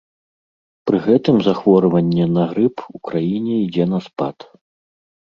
[0.89, 4.37] Пры гэтым захворванне на грып у краіне ідзе на спад.